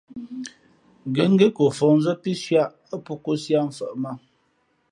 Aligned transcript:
Ngα̌ 1.09 1.25
ngén 1.31 1.51
ko 1.57 1.63
fα̌hnzᾱ 1.77 2.11
pí 2.21 2.31
sʉ̄ʼ 2.41 2.61
ǎ, 2.63 2.65
α 2.95 2.97
pō 3.05 3.13
kōsī 3.23 3.51
ǎ 3.59 3.61
mfαʼ 3.67 3.93
mǎ. 4.03 4.11